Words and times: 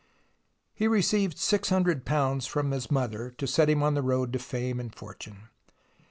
He 0.73 0.87
received 0.87 1.37
;^6oo 1.37 2.47
from 2.47 2.71
his 2.71 2.89
mother, 2.89 3.29
to 3.37 3.45
set 3.45 3.69
him 3.69 3.83
on 3.83 3.93
the 3.93 4.01
road 4.01 4.33
to 4.33 4.39
fame 4.39 4.79
and 4.79 4.91
fortune. 4.95 5.49